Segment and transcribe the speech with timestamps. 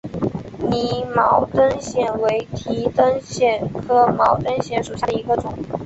[0.67, 5.53] 拟毛灯藓为提灯藓科毛灯藓属下的一个种。